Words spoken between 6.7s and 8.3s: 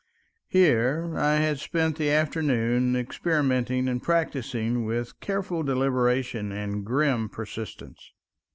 grim persistence.